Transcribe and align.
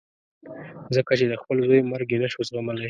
ځکه 0.95 1.11
چې 1.19 1.25
د 1.31 1.33
خپل 1.41 1.57
زوی 1.67 1.81
مرګ 1.91 2.09
یې 2.13 2.17
نه 2.23 2.27
شو 2.31 2.41
زغملای. 2.49 2.79